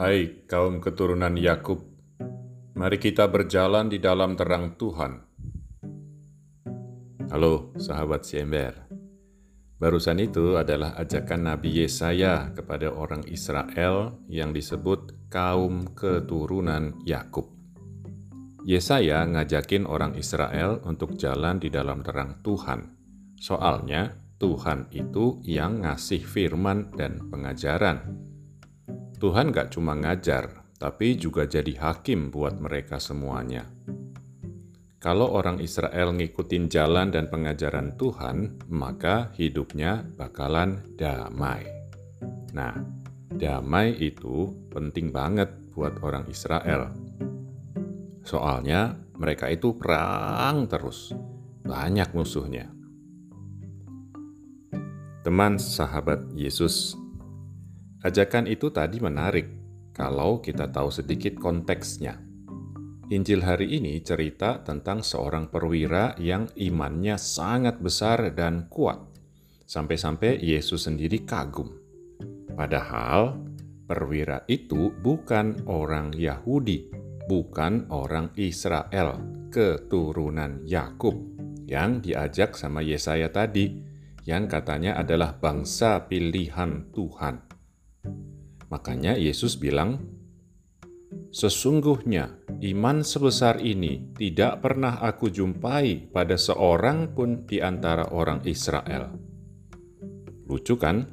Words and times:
Hai 0.00 0.48
kaum 0.48 0.80
keturunan 0.80 1.36
Yakub, 1.36 1.84
mari 2.72 2.96
kita 2.96 3.28
berjalan 3.28 3.92
di 3.92 4.00
dalam 4.00 4.32
terang 4.32 4.72
Tuhan. 4.80 5.12
Halo 7.28 7.76
sahabat 7.76 8.24
Siember. 8.24 8.88
Barusan 9.76 10.16
itu 10.24 10.56
adalah 10.56 10.96
ajakan 10.96 11.52
Nabi 11.52 11.84
Yesaya 11.84 12.48
kepada 12.56 12.88
orang 12.88 13.28
Israel 13.28 14.24
yang 14.24 14.56
disebut 14.56 15.28
kaum 15.28 15.92
keturunan 15.92 16.96
Yakub. 17.04 17.52
Yesaya 18.64 19.28
ngajakin 19.28 19.84
orang 19.84 20.16
Israel 20.16 20.80
untuk 20.88 21.20
jalan 21.20 21.60
di 21.60 21.68
dalam 21.68 22.00
terang 22.00 22.40
Tuhan. 22.40 22.88
Soalnya 23.36 24.16
Tuhan 24.40 24.88
itu 24.96 25.44
yang 25.44 25.84
ngasih 25.84 26.24
firman 26.24 26.88
dan 26.96 27.28
pengajaran 27.28 28.29
Tuhan 29.20 29.52
gak 29.52 29.76
cuma 29.76 29.92
ngajar, 29.92 30.64
tapi 30.80 31.12
juga 31.20 31.44
jadi 31.44 31.76
hakim 31.76 32.32
buat 32.32 32.56
mereka 32.56 32.96
semuanya. 32.96 33.68
Kalau 34.96 35.28
orang 35.36 35.60
Israel 35.60 36.16
ngikutin 36.16 36.72
jalan 36.72 37.12
dan 37.12 37.28
pengajaran 37.28 38.00
Tuhan, 38.00 38.64
maka 38.72 39.28
hidupnya 39.36 40.08
bakalan 40.16 40.80
damai. 40.96 41.68
Nah, 42.56 42.72
damai 43.28 43.92
itu 44.00 44.56
penting 44.72 45.12
banget 45.12 45.52
buat 45.76 46.00
orang 46.00 46.24
Israel. 46.32 46.88
Soalnya 48.24 48.96
mereka 49.20 49.52
itu 49.52 49.76
perang 49.76 50.64
terus, 50.64 51.12
banyak 51.60 52.08
musuhnya. 52.16 52.72
Teman 55.20 55.60
sahabat 55.60 56.24
Yesus 56.32 56.99
Ajakan 58.00 58.48
itu 58.48 58.72
tadi 58.72 58.96
menarik 58.96 59.46
kalau 59.92 60.40
kita 60.40 60.72
tahu 60.72 60.88
sedikit 60.88 61.36
konteksnya. 61.36 62.16
Injil 63.10 63.42
hari 63.44 63.76
ini 63.76 64.00
cerita 64.00 64.62
tentang 64.64 65.04
seorang 65.04 65.52
perwira 65.52 66.16
yang 66.16 66.48
imannya 66.56 67.18
sangat 67.18 67.82
besar 67.82 68.32
dan 68.32 68.70
kuat, 68.70 69.02
sampai-sampai 69.66 70.40
Yesus 70.40 70.86
sendiri 70.86 71.26
kagum. 71.26 71.74
Padahal 72.54 73.36
perwira 73.84 74.46
itu 74.46 74.94
bukan 74.94 75.66
orang 75.66 76.14
Yahudi, 76.14 76.86
bukan 77.26 77.90
orang 77.90 78.30
Israel, 78.38 79.18
keturunan 79.50 80.62
Yakub 80.64 81.18
yang 81.66 81.98
diajak 81.98 82.54
sama 82.54 82.80
Yesaya 82.80 83.28
tadi, 83.28 83.74
yang 84.22 84.46
katanya 84.46 84.96
adalah 84.96 85.34
bangsa 85.34 86.06
pilihan 86.06 86.88
Tuhan. 86.94 87.49
Makanya 88.70 89.18
Yesus 89.18 89.58
bilang, 89.58 89.98
Sesungguhnya 91.30 92.42
iman 92.62 93.02
sebesar 93.02 93.62
ini 93.62 94.14
tidak 94.14 94.62
pernah 94.62 94.98
aku 95.02 95.30
jumpai 95.30 96.10
pada 96.10 96.34
seorang 96.34 97.14
pun 97.14 97.46
di 97.46 97.58
antara 97.62 98.10
orang 98.14 98.42
Israel. 98.46 99.10
Lucu 100.46 100.74
kan? 100.74 101.06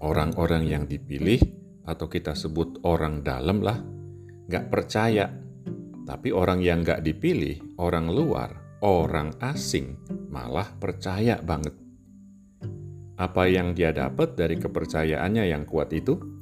Orang-orang 0.00 0.64
yang 0.64 0.84
dipilih 0.88 1.40
atau 1.84 2.08
kita 2.08 2.32
sebut 2.32 2.80
orang 2.88 3.20
dalam 3.20 3.60
lah, 3.60 3.76
gak 4.48 4.72
percaya. 4.72 5.28
Tapi 6.08 6.32
orang 6.32 6.64
yang 6.64 6.80
gak 6.80 7.04
dipilih, 7.04 7.76
orang 7.76 8.08
luar, 8.08 8.80
orang 8.80 9.36
asing, 9.44 10.00
malah 10.32 10.72
percaya 10.80 11.36
banget. 11.44 11.76
Apa 13.20 13.52
yang 13.52 13.76
dia 13.76 13.92
dapat 13.92 14.32
dari 14.32 14.56
kepercayaannya 14.56 15.44
yang 15.52 15.68
kuat 15.68 15.92
itu? 15.92 16.39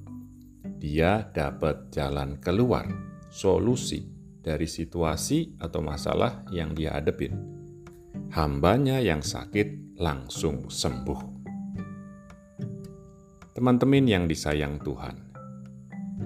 Dia 0.78 1.26
dapat 1.34 1.90
jalan 1.90 2.38
keluar, 2.38 2.86
solusi 3.26 4.06
dari 4.38 4.70
situasi 4.70 5.58
atau 5.58 5.82
masalah 5.82 6.46
yang 6.54 6.72
dia 6.72 6.94
hadepin. 6.94 7.34
Hambanya 8.30 9.02
yang 9.02 9.18
sakit 9.20 9.98
langsung 9.98 10.70
sembuh. 10.70 11.20
Teman-teman 13.58 14.06
yang 14.06 14.24
disayang 14.30 14.78
Tuhan. 14.78 15.34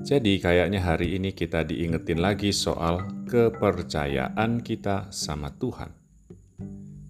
Jadi 0.05 0.37
kayaknya 0.37 0.85
hari 0.85 1.17
ini 1.17 1.33
kita 1.33 1.65
diingetin 1.65 2.21
lagi 2.21 2.53
soal 2.53 3.25
kepercayaan 3.25 4.61
kita 4.61 5.09
sama 5.09 5.49
Tuhan. 5.57 5.89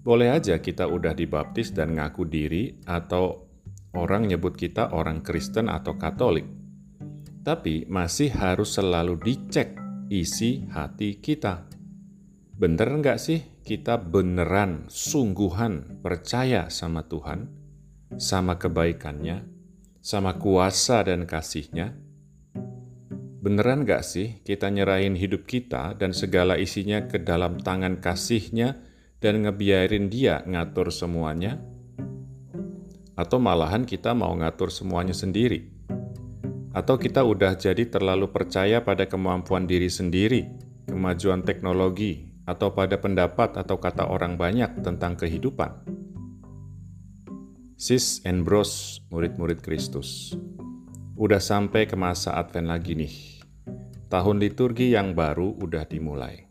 Boleh 0.03 0.35
aja 0.35 0.63
kita 0.63 0.87
udah 0.87 1.15
dibaptis 1.15 1.75
dan 1.75 1.99
ngaku 1.99 2.23
diri 2.27 2.79
atau 2.87 3.51
orang 3.99 4.31
nyebut 4.31 4.55
kita 4.55 4.95
orang 4.95 5.23
Kristen 5.27 5.67
atau 5.67 5.99
Katolik 5.99 6.62
tapi 7.43 7.85
masih 7.91 8.31
harus 8.31 8.79
selalu 8.79 9.19
dicek 9.19 9.75
isi 10.07 10.67
hati 10.71 11.19
kita. 11.19 11.67
Bener 12.55 12.87
nggak 12.87 13.19
sih 13.19 13.43
kita 13.67 13.99
beneran 13.99 14.87
sungguhan 14.87 15.99
percaya 15.99 16.71
sama 16.71 17.03
Tuhan, 17.11 17.51
sama 18.15 18.59
kebaikannya, 18.63 19.43
sama 19.99 20.39
kuasa 20.39 21.03
dan 21.03 21.27
kasihnya? 21.27 21.99
Beneran 23.43 23.83
nggak 23.83 24.07
sih 24.07 24.39
kita 24.47 24.71
nyerahin 24.71 25.19
hidup 25.19 25.51
kita 25.51 25.99
dan 25.99 26.15
segala 26.15 26.55
isinya 26.63 27.11
ke 27.11 27.19
dalam 27.19 27.59
tangan 27.59 27.99
kasihnya 27.99 28.79
dan 29.19 29.43
ngebiarin 29.43 30.07
dia 30.07 30.47
ngatur 30.47 30.95
semuanya? 30.95 31.59
Atau 33.19 33.43
malahan 33.43 33.83
kita 33.83 34.15
mau 34.15 34.31
ngatur 34.39 34.71
semuanya 34.71 35.11
sendiri? 35.11 35.82
Atau 36.73 36.97
kita 36.97 37.21
udah 37.21 37.53
jadi 37.53 37.85
terlalu 37.85 38.33
percaya 38.33 38.81
pada 38.81 39.05
kemampuan 39.05 39.69
diri 39.69 39.93
sendiri, 39.93 40.49
kemajuan 40.89 41.45
teknologi, 41.45 42.33
atau 42.49 42.73
pada 42.73 42.97
pendapat 42.97 43.61
atau 43.61 43.77
kata 43.77 44.09
orang 44.09 44.41
banyak 44.41 44.81
tentang 44.81 45.15
kehidupan? 45.21 45.85
Sis 47.77 48.25
and 48.25 48.49
bros, 48.49 49.05
murid-murid 49.13 49.61
Kristus. 49.61 50.33
Udah 51.13 51.45
sampai 51.45 51.85
ke 51.85 51.93
masa 51.93 52.41
Advent 52.41 52.73
lagi 52.73 52.97
nih. 52.97 53.15
Tahun 54.09 54.37
liturgi 54.41 54.97
yang 54.97 55.13
baru 55.13 55.53
udah 55.53 55.85
dimulai. 55.85 56.49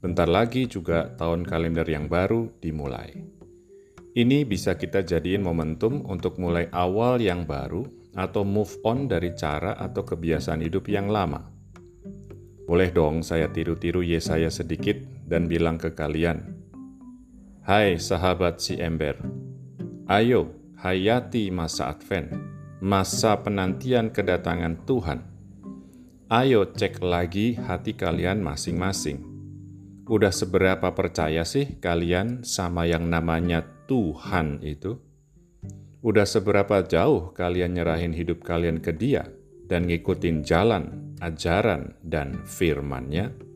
Bentar 0.00 0.26
lagi 0.26 0.64
juga 0.64 1.12
tahun 1.14 1.44
kalender 1.44 1.84
yang 1.86 2.08
baru 2.08 2.56
dimulai. 2.58 3.20
Ini 4.12 4.44
bisa 4.48 4.80
kita 4.80 5.04
jadiin 5.04 5.44
momentum 5.44 6.04
untuk 6.08 6.40
mulai 6.40 6.68
awal 6.72 7.20
yang 7.20 7.44
baru 7.44 8.01
atau 8.12 8.44
move 8.44 8.76
on 8.84 9.08
dari 9.08 9.32
cara 9.32 9.76
atau 9.76 10.04
kebiasaan 10.04 10.60
hidup 10.60 10.88
yang 10.88 11.08
lama. 11.08 11.48
Boleh 12.68 12.92
dong 12.94 13.26
saya 13.26 13.50
tiru-tiru 13.50 14.04
Yesaya 14.04 14.48
sedikit 14.48 14.96
dan 15.26 15.50
bilang 15.50 15.80
ke 15.80 15.92
kalian, 15.92 16.56
Hai 17.62 17.98
sahabat 17.98 18.58
si 18.58 18.78
ember, 18.78 19.18
ayo 20.10 20.50
hayati 20.82 21.54
masa 21.54 21.94
Advent, 21.94 22.34
masa 22.82 23.38
penantian 23.38 24.10
kedatangan 24.10 24.82
Tuhan. 24.82 25.20
Ayo 26.26 26.64
cek 26.74 27.04
lagi 27.04 27.54
hati 27.54 27.94
kalian 27.94 28.40
masing-masing. 28.40 29.22
Udah 30.10 30.34
seberapa 30.34 30.90
percaya 30.90 31.46
sih 31.46 31.78
kalian 31.78 32.42
sama 32.42 32.88
yang 32.88 33.06
namanya 33.06 33.62
Tuhan 33.86 34.58
itu? 34.66 35.11
Udah 36.02 36.26
seberapa 36.26 36.82
jauh 36.82 37.30
kalian 37.30 37.78
nyerahin 37.78 38.10
hidup 38.10 38.42
kalian 38.42 38.82
ke 38.82 38.90
dia 38.90 39.22
dan 39.70 39.86
ngikutin 39.86 40.42
jalan, 40.42 41.14
ajaran, 41.22 41.94
dan 42.02 42.42
firmannya? 42.42 43.51